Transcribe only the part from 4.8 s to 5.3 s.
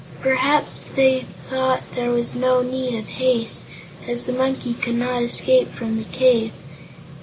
not